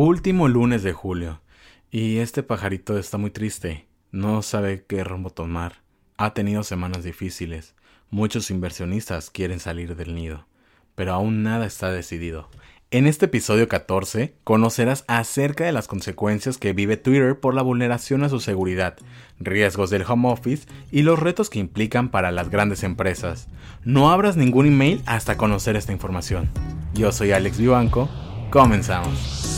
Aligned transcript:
Último 0.00 0.46
lunes 0.46 0.84
de 0.84 0.92
julio. 0.92 1.40
Y 1.90 2.18
este 2.18 2.44
pajarito 2.44 2.96
está 2.98 3.18
muy 3.18 3.32
triste. 3.32 3.88
No 4.12 4.42
sabe 4.42 4.84
qué 4.86 5.02
rumbo 5.02 5.30
tomar. 5.30 5.82
Ha 6.16 6.34
tenido 6.34 6.62
semanas 6.62 7.02
difíciles. 7.02 7.74
Muchos 8.08 8.52
inversionistas 8.52 9.28
quieren 9.28 9.58
salir 9.58 9.96
del 9.96 10.14
nido. 10.14 10.46
Pero 10.94 11.14
aún 11.14 11.42
nada 11.42 11.66
está 11.66 11.90
decidido. 11.90 12.48
En 12.92 13.08
este 13.08 13.26
episodio 13.26 13.66
14 13.66 14.36
conocerás 14.44 15.04
acerca 15.08 15.64
de 15.64 15.72
las 15.72 15.88
consecuencias 15.88 16.58
que 16.58 16.72
vive 16.72 16.96
Twitter 16.96 17.40
por 17.40 17.54
la 17.54 17.62
vulneración 17.62 18.22
a 18.22 18.28
su 18.28 18.38
seguridad, 18.38 18.98
riesgos 19.40 19.90
del 19.90 20.04
home 20.08 20.28
office 20.28 20.68
y 20.92 21.02
los 21.02 21.18
retos 21.18 21.50
que 21.50 21.58
implican 21.58 22.08
para 22.10 22.30
las 22.30 22.50
grandes 22.50 22.84
empresas. 22.84 23.48
No 23.82 24.12
abras 24.12 24.36
ningún 24.36 24.66
email 24.66 25.02
hasta 25.06 25.36
conocer 25.36 25.74
esta 25.74 25.90
información. 25.90 26.50
Yo 26.94 27.10
soy 27.10 27.32
Alex 27.32 27.58
Vivanco. 27.58 28.08
Comenzamos. 28.52 29.57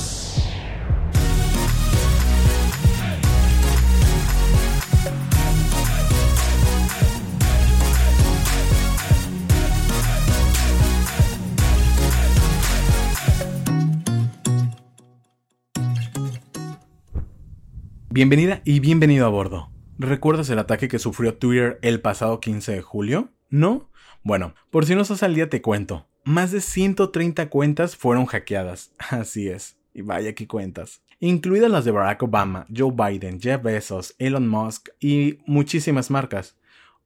Bienvenida 18.12 18.60
y 18.64 18.80
bienvenido 18.80 19.24
a 19.24 19.28
bordo. 19.28 19.70
¿Recuerdas 19.96 20.50
el 20.50 20.58
ataque 20.58 20.88
que 20.88 20.98
sufrió 20.98 21.38
Twitter 21.38 21.78
el 21.80 22.00
pasado 22.00 22.40
15 22.40 22.72
de 22.72 22.82
julio? 22.82 23.28
¿No? 23.50 23.88
Bueno, 24.24 24.56
por 24.70 24.84
si 24.84 24.96
no 24.96 25.02
estás 25.02 25.22
al 25.22 25.36
día 25.36 25.48
te 25.48 25.62
cuento. 25.62 26.08
Más 26.24 26.50
de 26.50 26.60
130 26.60 27.48
cuentas 27.50 27.94
fueron 27.94 28.26
hackeadas. 28.26 28.92
Así 29.10 29.48
es. 29.48 29.78
Y 29.94 30.02
vaya 30.02 30.34
que 30.34 30.48
cuentas. 30.48 31.04
Incluidas 31.20 31.70
las 31.70 31.84
de 31.84 31.92
Barack 31.92 32.24
Obama, 32.24 32.66
Joe 32.76 32.92
Biden, 32.92 33.40
Jeff 33.40 33.62
Bezos, 33.62 34.16
Elon 34.18 34.48
Musk 34.48 34.88
y 34.98 35.38
muchísimas 35.46 36.10
marcas. 36.10 36.56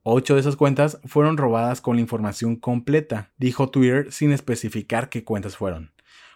Ocho 0.04 0.32
de 0.32 0.40
esas 0.40 0.56
cuentas 0.56 1.02
fueron 1.04 1.36
robadas 1.36 1.82
con 1.82 1.96
la 1.96 2.02
información 2.02 2.56
completa, 2.56 3.30
dijo 3.36 3.68
Twitter 3.68 4.10
sin 4.10 4.32
especificar 4.32 5.10
qué 5.10 5.22
cuentas 5.22 5.54
fueron 5.54 5.93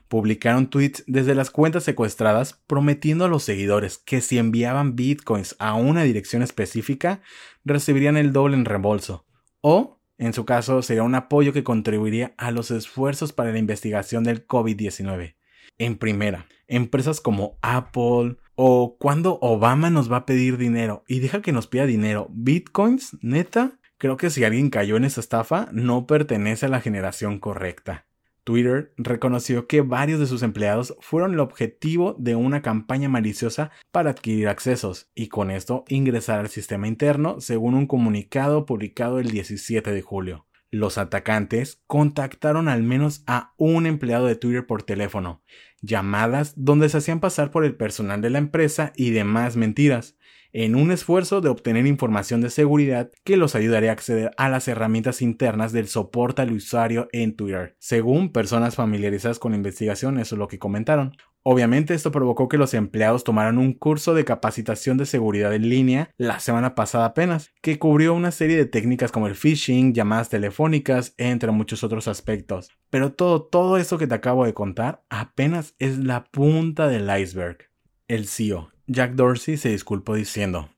publicaron 0.09 0.69
tweets 0.69 1.05
desde 1.07 1.35
las 1.35 1.51
cuentas 1.51 1.85
secuestradas 1.85 2.61
prometiendo 2.67 3.25
a 3.25 3.29
los 3.29 3.45
seguidores 3.45 3.99
que 3.99 4.21
si 4.21 4.39
enviaban 4.39 4.97
bitcoins 4.97 5.55
a 5.59 5.75
una 5.75 6.03
dirección 6.03 6.43
específica 6.43 7.21
recibirían 7.65 8.17
el 8.17 8.33
doble 8.33 8.57
en 8.57 8.65
reembolso. 8.65 9.27
O, 9.61 10.01
en 10.17 10.33
su 10.33 10.45
caso, 10.45 10.83
sería 10.83 11.03
un 11.03 11.15
apoyo 11.15 11.53
que 11.53 11.65
contribuiría 11.65 12.35
a 12.39 12.51
los 12.51 12.71
esfuerzos 12.71 13.33
para 13.33 13.53
la 13.53 13.59
investigación 13.59 14.25
del 14.25 14.47
COVID-19. 14.47 15.37
En 15.79 15.97
primera, 15.97 16.47
empresas 16.67 17.21
como 17.21 17.59
Apple 17.63 18.37
o 18.57 18.97
cuando 18.99 19.39
Obama 19.41 19.91
nos 19.91 20.11
va 20.11 20.19
a 20.19 20.27
pedir 20.27 20.59
dinero 20.59 21.05
y 21.07 21.21
deja 21.21 21.43
que 21.43 21.53
nos 21.53 21.69
pida 21.69 21.87
dinero, 21.87 22.29
bitcoins, 22.33 23.17
neta, 23.21 23.79
creo 23.99 24.17
que 24.17 24.31
si 24.31 24.43
alguien 24.43 24.71
cayó 24.71 24.97
en 24.97 25.05
esa 25.05 25.21
estafa 25.21 25.69
no 25.71 26.07
pertenece 26.07 26.67
a 26.67 26.69
la 26.69 26.81
generación 26.81 27.39
correcta. 27.39 28.08
Twitter 28.49 28.95
reconoció 28.97 29.67
que 29.67 29.83
varios 29.83 30.19
de 30.21 30.27
sus 30.27 30.43
empleados 30.43 30.97
fueron 31.01 31.35
el 31.35 31.41
objetivo 31.41 32.17
de 32.19 32.35
una 32.35 32.63
campaña 32.63 33.07
maliciosa 33.07 33.73
para 33.93 34.09
adquirir 34.09 34.49
accesos 34.49 35.11
y 35.15 35.29
con 35.29 35.51
esto 35.51 35.85
ingresar 35.87 36.41
al 36.41 36.49
sistema 36.49 36.89
interno, 36.89 37.43
según 37.43 37.75
un 37.75 37.87
comunicado 37.87 38.65
publicado 38.65 39.19
el 39.19 39.31
17 39.31 39.93
de 39.93 40.01
julio. 40.01 40.48
Los 40.71 40.99
atacantes 40.99 41.83
contactaron 41.87 42.69
al 42.69 42.83
menos 42.83 43.23
a 43.27 43.55
un 43.57 43.87
empleado 43.87 44.27
de 44.27 44.37
Twitter 44.37 44.67
por 44.67 44.83
teléfono, 44.83 45.43
llamadas 45.81 46.53
donde 46.57 46.91
se 46.91 46.99
hacían 46.99 47.21
pasar 47.21 47.51
por 47.51 47.65
el 47.65 47.75
personal 47.75 48.21
de 48.21 48.29
la 48.29 48.39
empresa 48.39 48.93
y 48.95 49.11
demás 49.11 49.57
mentiras, 49.57 50.17
en 50.53 50.75
un 50.75 50.91
esfuerzo 50.91 51.41
de 51.41 51.49
obtener 51.49 51.87
información 51.87 52.41
de 52.41 52.51
seguridad 52.51 53.11
que 53.25 53.37
los 53.37 53.55
ayudaría 53.55 53.91
a 53.91 53.93
acceder 53.95 54.31
a 54.37 54.49
las 54.49 54.69
herramientas 54.69 55.23
internas 55.23 55.73
del 55.73 55.89
soporte 55.89 56.43
al 56.43 56.53
usuario 56.53 57.09
en 57.13 57.35
Twitter. 57.35 57.77
Según 57.79 58.33
personas 58.33 58.75
familiarizadas 58.75 59.39
con 59.39 59.53
la 59.53 59.57
investigación, 59.59 60.19
eso 60.19 60.35
es 60.35 60.39
lo 60.39 60.49
que 60.49 60.59
comentaron. 60.59 61.17
Obviamente 61.51 61.95
esto 61.95 62.13
provocó 62.13 62.47
que 62.47 62.59
los 62.59 62.75
empleados 62.75 63.25
tomaran 63.25 63.57
un 63.57 63.73
curso 63.73 64.13
de 64.13 64.27
capacitación 64.27 64.99
de 64.99 65.07
seguridad 65.07 65.55
en 65.55 65.71
línea 65.71 66.11
la 66.19 66.41
semana 66.41 66.75
pasada 66.75 67.07
apenas, 67.07 67.53
que 67.63 67.79
cubrió 67.79 68.13
una 68.13 68.33
serie 68.33 68.59
de 68.59 68.67
técnicas 68.67 69.13
como 69.13 69.29
el 69.29 69.35
phishing, 69.35 69.95
llamadas 69.95 70.29
telefónicas, 70.29 71.15
entre 71.17 71.51
muchos 71.51 71.83
otros 71.83 72.07
aspectos. 72.07 72.69
Pero 72.91 73.15
todo, 73.15 73.45
todo 73.45 73.79
eso 73.79 73.97
que 73.97 74.07
te 74.07 74.15
acabo 74.15 74.45
de 74.45 74.53
contar 74.53 75.07
apenas 75.09 75.75
es 75.79 75.97
la 75.97 76.25
punta 76.25 76.87
del 76.87 77.09
iceberg. 77.19 77.71
El 78.09 78.29
CEO, 78.29 78.71
Jack 78.87 79.15
Dorsey 79.15 79.57
se 79.57 79.71
disculpó 79.71 80.17
diciendo, 80.17 80.69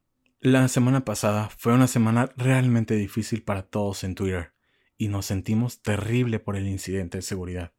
La 0.41 0.69
semana 0.69 1.05
pasada 1.05 1.51
fue 1.59 1.73
una 1.73 1.89
semana 1.89 2.31
realmente 2.37 2.95
difícil 2.95 3.43
para 3.43 3.63
todos 3.63 4.05
en 4.05 4.15
Twitter 4.15 4.53
y 4.97 5.09
nos 5.09 5.27
sentimos 5.27 5.83
terrible 5.83 6.39
por 6.39 6.55
el 6.55 6.69
incidente 6.69 7.19
de 7.19 7.23
seguridad. 7.23 7.73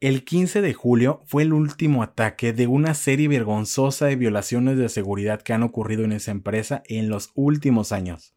El 0.00 0.24
15 0.24 0.60
de 0.60 0.74
julio 0.74 1.22
fue 1.26 1.42
el 1.42 1.52
último 1.52 2.02
ataque 2.02 2.52
de 2.52 2.66
una 2.66 2.94
serie 2.94 3.28
vergonzosa 3.28 4.06
de 4.06 4.16
violaciones 4.16 4.76
de 4.76 4.88
seguridad 4.88 5.42
que 5.42 5.52
han 5.52 5.62
ocurrido 5.62 6.04
en 6.04 6.12
esa 6.12 6.30
empresa 6.30 6.82
en 6.86 7.08
los 7.08 7.32
últimos 7.34 7.92
años. 7.92 8.34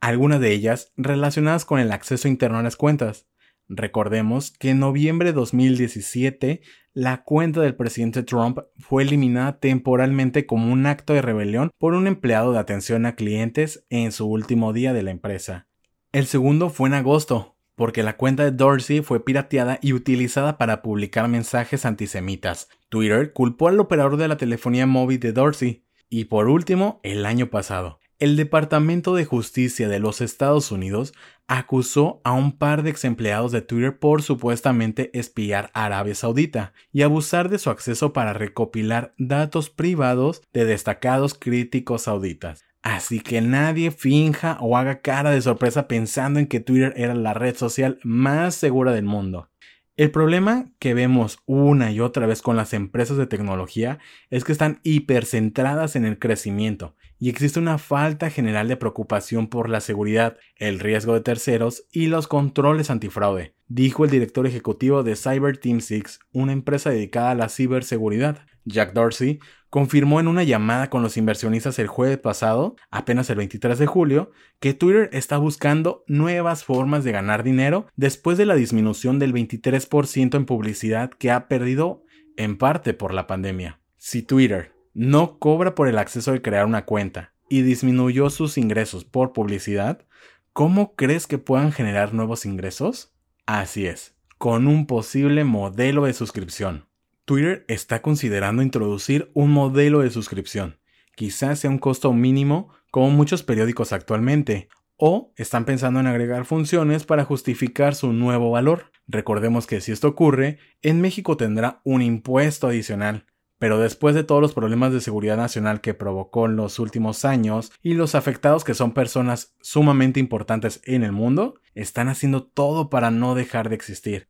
Algunas 0.00 0.40
de 0.40 0.52
ellas 0.52 0.92
relacionadas 0.96 1.64
con 1.64 1.80
el 1.80 1.92
acceso 1.92 2.28
interno 2.28 2.58
a 2.58 2.62
las 2.62 2.76
cuentas, 2.76 3.26
Recordemos 3.72 4.50
que 4.50 4.70
en 4.70 4.80
noviembre 4.80 5.28
de 5.28 5.34
2017 5.34 6.60
la 6.92 7.22
cuenta 7.22 7.60
del 7.60 7.76
presidente 7.76 8.24
Trump 8.24 8.58
fue 8.80 9.04
eliminada 9.04 9.60
temporalmente 9.60 10.44
como 10.44 10.72
un 10.72 10.86
acto 10.86 11.14
de 11.14 11.22
rebelión 11.22 11.70
por 11.78 11.94
un 11.94 12.08
empleado 12.08 12.52
de 12.52 12.58
atención 12.58 13.06
a 13.06 13.14
clientes 13.14 13.86
en 13.88 14.10
su 14.10 14.26
último 14.26 14.72
día 14.72 14.92
de 14.92 15.04
la 15.04 15.12
empresa. 15.12 15.68
El 16.10 16.26
segundo 16.26 16.68
fue 16.70 16.88
en 16.88 16.94
agosto, 16.94 17.58
porque 17.80 18.02
la 18.02 18.18
cuenta 18.18 18.44
de 18.44 18.50
Dorsey 18.50 19.00
fue 19.00 19.24
pirateada 19.24 19.78
y 19.80 19.94
utilizada 19.94 20.58
para 20.58 20.82
publicar 20.82 21.28
mensajes 21.28 21.86
antisemitas. 21.86 22.68
Twitter 22.90 23.32
culpó 23.32 23.68
al 23.68 23.80
operador 23.80 24.18
de 24.18 24.28
la 24.28 24.36
telefonía 24.36 24.86
móvil 24.86 25.18
de 25.18 25.32
Dorsey. 25.32 25.86
Y 26.10 26.26
por 26.26 26.50
último, 26.50 27.00
el 27.04 27.24
año 27.24 27.46
pasado, 27.46 27.98
el 28.18 28.36
Departamento 28.36 29.14
de 29.14 29.24
Justicia 29.24 29.88
de 29.88 29.98
los 29.98 30.20
Estados 30.20 30.70
Unidos 30.70 31.14
acusó 31.46 32.20
a 32.22 32.32
un 32.34 32.58
par 32.58 32.82
de 32.82 32.90
ex 32.90 33.06
empleados 33.06 33.50
de 33.50 33.62
Twitter 33.62 33.98
por 33.98 34.20
supuestamente 34.20 35.10
espiar 35.18 35.70
a 35.72 35.86
Arabia 35.86 36.14
Saudita 36.14 36.74
y 36.92 37.00
abusar 37.00 37.48
de 37.48 37.58
su 37.58 37.70
acceso 37.70 38.12
para 38.12 38.34
recopilar 38.34 39.14
datos 39.16 39.70
privados 39.70 40.42
de 40.52 40.66
destacados 40.66 41.32
críticos 41.32 42.02
sauditas. 42.02 42.62
Así 43.00 43.20
que 43.20 43.40
nadie 43.40 43.92
finja 43.92 44.58
o 44.60 44.76
haga 44.76 45.00
cara 45.00 45.30
de 45.30 45.40
sorpresa 45.40 45.88
pensando 45.88 46.38
en 46.38 46.46
que 46.46 46.60
Twitter 46.60 46.92
era 46.96 47.14
la 47.14 47.32
red 47.32 47.56
social 47.56 47.98
más 48.02 48.54
segura 48.54 48.92
del 48.92 49.06
mundo. 49.06 49.48
El 49.96 50.10
problema 50.10 50.70
que 50.78 50.92
vemos 50.92 51.38
una 51.46 51.92
y 51.92 52.00
otra 52.00 52.26
vez 52.26 52.42
con 52.42 52.56
las 52.56 52.74
empresas 52.74 53.16
de 53.16 53.26
tecnología 53.26 54.00
es 54.28 54.44
que 54.44 54.52
están 54.52 54.80
hipercentradas 54.82 55.96
en 55.96 56.04
el 56.04 56.18
crecimiento 56.18 56.94
y 57.18 57.30
existe 57.30 57.58
una 57.58 57.78
falta 57.78 58.28
general 58.28 58.68
de 58.68 58.76
preocupación 58.76 59.48
por 59.48 59.70
la 59.70 59.80
seguridad, 59.80 60.36
el 60.56 60.78
riesgo 60.78 61.14
de 61.14 61.22
terceros 61.22 61.86
y 61.92 62.08
los 62.08 62.28
controles 62.28 62.90
antifraude, 62.90 63.54
dijo 63.66 64.04
el 64.04 64.10
director 64.10 64.46
ejecutivo 64.46 65.02
de 65.02 65.16
Cyber 65.16 65.56
Team 65.56 65.80
6, 65.80 66.20
una 66.32 66.52
empresa 66.52 66.90
dedicada 66.90 67.30
a 67.30 67.34
la 67.34 67.48
ciberseguridad. 67.48 68.40
Jack 68.64 68.92
Dorsey 68.92 69.40
confirmó 69.70 70.18
en 70.20 70.28
una 70.28 70.42
llamada 70.42 70.90
con 70.90 71.02
los 71.02 71.16
inversionistas 71.16 71.78
el 71.78 71.86
jueves 71.86 72.18
pasado, 72.18 72.76
apenas 72.90 73.30
el 73.30 73.36
23 73.36 73.78
de 73.78 73.86
julio, 73.86 74.32
que 74.58 74.74
Twitter 74.74 75.08
está 75.12 75.38
buscando 75.38 76.04
nuevas 76.08 76.64
formas 76.64 77.04
de 77.04 77.12
ganar 77.12 77.44
dinero 77.44 77.86
después 77.96 78.36
de 78.36 78.46
la 78.46 78.56
disminución 78.56 79.18
del 79.18 79.32
23% 79.32 80.34
en 80.34 80.44
publicidad 80.44 81.10
que 81.10 81.30
ha 81.30 81.46
perdido 81.46 82.02
en 82.36 82.58
parte 82.58 82.94
por 82.94 83.14
la 83.14 83.26
pandemia. 83.26 83.80
Si 83.96 84.22
Twitter 84.22 84.72
no 84.92 85.38
cobra 85.38 85.74
por 85.74 85.88
el 85.88 85.98
acceso 85.98 86.32
de 86.32 86.42
crear 86.42 86.66
una 86.66 86.84
cuenta 86.84 87.32
y 87.48 87.62
disminuyó 87.62 88.28
sus 88.28 88.58
ingresos 88.58 89.04
por 89.04 89.32
publicidad, 89.32 90.04
¿cómo 90.52 90.94
crees 90.96 91.26
que 91.26 91.38
puedan 91.38 91.70
generar 91.70 92.12
nuevos 92.12 92.44
ingresos? 92.44 93.14
Así 93.46 93.86
es, 93.86 94.16
con 94.38 94.66
un 94.66 94.86
posible 94.86 95.44
modelo 95.44 96.04
de 96.04 96.12
suscripción. 96.12 96.89
Twitter 97.24 97.64
está 97.68 98.02
considerando 98.02 98.62
introducir 98.62 99.30
un 99.34 99.52
modelo 99.52 100.00
de 100.00 100.10
suscripción. 100.10 100.78
Quizás 101.14 101.60
sea 101.60 101.70
un 101.70 101.78
costo 101.78 102.12
mínimo 102.12 102.70
como 102.90 103.10
muchos 103.10 103.42
periódicos 103.42 103.92
actualmente, 103.92 104.68
o 104.96 105.32
están 105.36 105.64
pensando 105.64 105.98
en 105.98 106.06
agregar 106.06 106.44
funciones 106.44 107.04
para 107.04 107.24
justificar 107.24 107.94
su 107.94 108.12
nuevo 108.12 108.50
valor. 108.50 108.92
Recordemos 109.08 109.66
que 109.66 109.80
si 109.80 109.92
esto 109.92 110.08
ocurre, 110.08 110.58
en 110.82 111.00
México 111.00 111.38
tendrá 111.38 111.80
un 111.84 112.02
impuesto 112.02 112.66
adicional, 112.66 113.24
pero 113.58 113.78
después 113.78 114.14
de 114.14 114.24
todos 114.24 114.42
los 114.42 114.52
problemas 114.52 114.92
de 114.92 115.00
seguridad 115.00 115.38
nacional 115.38 115.80
que 115.80 115.94
provocó 115.94 116.46
en 116.46 116.56
los 116.56 116.78
últimos 116.78 117.24
años 117.24 117.72
y 117.82 117.94
los 117.94 118.14
afectados 118.14 118.62
que 118.62 118.74
son 118.74 118.92
personas 118.92 119.54
sumamente 119.62 120.20
importantes 120.20 120.82
en 120.84 121.02
el 121.02 121.12
mundo, 121.12 121.60
están 121.74 122.08
haciendo 122.08 122.42
todo 122.42 122.90
para 122.90 123.10
no 123.10 123.34
dejar 123.34 123.70
de 123.70 123.76
existir. 123.76 124.28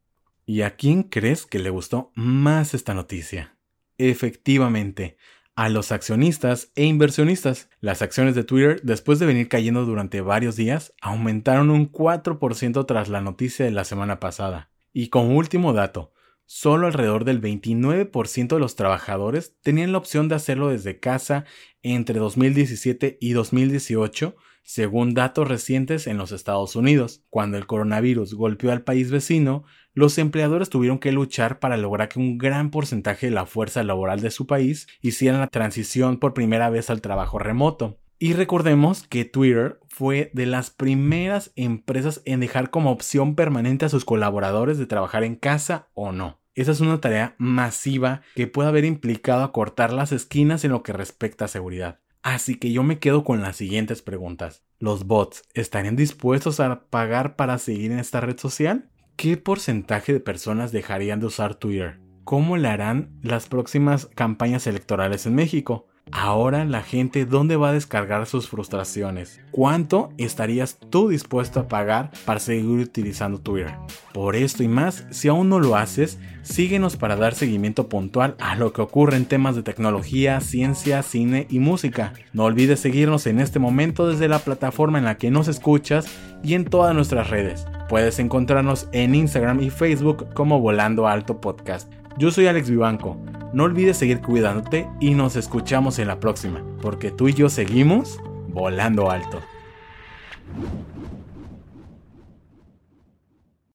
¿Y 0.51 0.63
a 0.63 0.75
quién 0.75 1.05
crees 1.05 1.47
que 1.47 1.61
le 1.61 1.71
gustó 1.71 2.11
más 2.17 2.75
esta 2.75 2.93
noticia? 2.93 3.57
Efectivamente, 3.99 5.17
a 5.55 5.69
los 5.69 5.93
accionistas 5.93 6.73
e 6.75 6.87
inversionistas. 6.87 7.71
Las 7.79 8.03
acciones 8.03 8.35
de 8.35 8.43
Twitter, 8.43 8.81
después 8.83 9.21
de 9.21 9.27
venir 9.27 9.47
cayendo 9.47 9.85
durante 9.85 10.23
varios 10.23 10.57
días, 10.57 10.93
aumentaron 11.01 11.71
un 11.71 11.93
4% 11.93 12.85
tras 12.85 13.09
la 13.09 13.21
noticia 13.21 13.65
de 13.65 13.71
la 13.71 13.85
semana 13.85 14.19
pasada. 14.19 14.73
Y 14.93 15.07
como 15.07 15.37
último 15.37 15.73
dato, 15.73 16.13
solo 16.47 16.89
alrededor 16.89 17.25
del 17.25 17.41
29% 17.41 18.49
de 18.49 18.59
los 18.59 18.75
trabajadores 18.75 19.55
tenían 19.63 19.93
la 19.93 19.99
opción 19.99 20.29
de 20.29 20.35
hacerlo 20.35 20.71
desde 20.71 20.99
casa 20.99 21.45
entre 21.85 22.19
2017 22.19 23.19
y 23.21 23.35
2018, 23.35 24.35
según 24.63 25.15
datos 25.15 25.49
recientes 25.49 26.07
en 26.07 26.17
los 26.17 26.33
Estados 26.33 26.77
Unidos. 26.77 27.25
Cuando 27.31 27.57
el 27.57 27.67
coronavirus 27.67 28.35
golpeó 28.35 28.73
al 28.73 28.83
país 28.83 29.11
vecino, 29.11 29.65
los 29.95 30.19
empleadores 30.19 30.71
tuvieron 30.71 30.99
que 30.99 31.13
luchar 31.13 31.59
para 31.59 31.77
lograr 31.77 32.09
que 32.09 32.19
un 32.19 32.39
gran 32.39 32.71
porcentaje 32.71 33.27
de 33.27 33.33
la 33.33 33.47
fuerza 33.47 33.83
laboral 33.83 34.21
de 34.21 34.31
su 34.31 34.47
país 34.47 34.87
hicieran 35.01 35.41
la 35.41 35.49
transición 35.49 36.19
por 36.19 36.35
primera 36.35 36.71
vez 36.71 36.91
al 36.91 37.01
trabajo 37.01 37.39
remoto. 37.39 37.99
Y 38.19 38.35
recordemos 38.35 39.07
que 39.09 39.25
Twitter 39.25 39.81
fue 39.89 40.31
de 40.35 40.45
las 40.45 40.71
primeras 40.71 41.53
empresas 41.57 42.21
en 42.27 42.41
dejar 42.41 42.71
como 42.71 42.91
opción 42.91 43.35
permanente 43.35 43.87
a 43.87 43.89
sus 43.89 44.05
colaboradores 44.05 44.77
de 44.77 44.87
trabajar 44.87 45.25
en 45.25 45.37
casa 45.37 45.89
o 45.95 46.13
no. 46.13 46.39
Esa 46.55 46.73
es 46.73 46.81
una 46.81 47.01
tarea 47.01 47.35
masiva 47.39 48.21
que 48.35 48.47
puede 48.47 48.69
haber 48.69 48.85
implicado 48.85 49.43
acortar 49.43 49.93
las 49.93 50.13
esquinas 50.13 50.65
en 50.65 50.73
lo 50.73 50.83
que 50.83 50.93
respecta 50.93 51.47
a 51.47 51.49
seguridad. 51.49 52.01
Así 52.23 52.57
que 52.57 52.73
yo 52.73 52.83
me 52.83 52.99
quedo 52.99 53.25
con 53.25 53.41
las 53.41 53.57
siguientes 53.57 54.03
preguntas. 54.03 54.63
¿Los 54.79 55.07
bots 55.07 55.43
estarían 55.55 55.97
dispuestos 55.97 56.61
a 56.61 56.85
pagar 56.91 57.37
para 57.37 57.59
seguir 57.59 57.93
en 57.93 57.99
esta 57.99 58.21
red 58.21 58.39
social? 58.39 58.91
¿Qué 59.17 59.37
porcentaje 59.37 60.13
de 60.13 60.21
personas 60.21 60.73
dejarían 60.73 61.21
de 61.21 61.27
usar 61.27 61.55
Twitter? 61.55 62.01
¿Cómo 62.25 62.57
le 62.57 62.69
harán 62.69 63.19
las 63.23 63.49
próximas 63.49 64.07
campañas 64.15 64.67
electorales 64.67 65.27
en 65.27 65.35
México? 65.35 65.90
Ahora 66.13 66.65
la 66.65 66.83
gente, 66.83 67.25
¿dónde 67.25 67.57
va 67.57 67.69
a 67.69 67.73
descargar 67.73 68.27
sus 68.27 68.49
frustraciones? 68.49 69.41
¿Cuánto 69.53 70.11
estarías 70.19 70.79
tú 70.91 71.09
dispuesto 71.09 71.61
a 71.61 71.69
pagar 71.69 72.11
para 72.25 72.41
seguir 72.41 72.81
utilizando 72.81 73.39
Twitter? 73.39 73.75
Por 74.13 74.35
esto 74.35 74.63
y 74.63 74.69
más, 74.69 75.07
si 75.11 75.29
aún 75.29 75.49
no 75.49 75.61
lo 75.61 75.77
haces, 75.77 76.19
síguenos 76.43 76.97
para 76.97 77.17
dar 77.17 77.35
seguimiento 77.35 77.89
puntual 77.89 78.35
a 78.41 78.57
lo 78.57 78.73
que 78.73 78.83
ocurre 78.83 79.17
en 79.17 79.27
temas 79.27 79.55
de 79.55 79.63
tecnología, 79.63 80.41
ciencia, 80.41 81.03
cine 81.03 81.47
y 81.49 81.61
música. 81.61 82.13
No 82.33 82.45
olvides 82.45 82.81
seguirnos 82.81 83.27
en 83.27 83.39
este 83.39 83.61
momento 83.61 84.09
desde 84.09 84.29
la 84.29 84.41
plataforma 84.41 84.99
en 84.99 85.05
la 85.05 85.17
que 85.17 85.31
nos 85.31 85.47
escuchas 85.47 86.07
y 86.43 86.55
en 86.55 86.65
todas 86.65 86.95
nuestras 86.95 87.31
redes. 87.31 87.67
Puedes 87.89 88.19
encontrarnos 88.19 88.89
en 88.93 89.15
Instagram 89.15 89.61
y 89.63 89.71
Facebook 89.71 90.33
como 90.35 90.61
Volando 90.61 91.07
Alto 91.07 91.41
Podcast. 91.41 91.93
Yo 92.19 92.31
soy 92.31 92.47
Alex 92.47 92.69
Vivanco. 92.69 93.17
No 93.53 93.65
olvides 93.65 93.97
seguir 93.97 94.21
cuidándote 94.21 94.89
y 95.01 95.15
nos 95.15 95.35
escuchamos 95.35 95.99
en 95.99 96.07
la 96.07 96.21
próxima, 96.21 96.63
porque 96.81 97.11
tú 97.11 97.29
y 97.29 97.35
yo 97.35 97.49
seguimos 97.49 98.21
volando 98.49 99.11
alto. 99.11 99.41